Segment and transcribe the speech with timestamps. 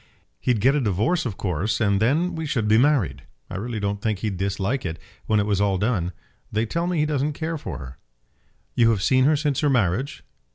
[0.39, 3.21] "He'd get a divorce, of course, and then we should be married.
[3.51, 6.11] I really don't think he'd dislike it, when it was all done.
[6.51, 7.97] They tell me he doesn't care for her."
[8.73, 10.23] "You have seen her since her marriage?"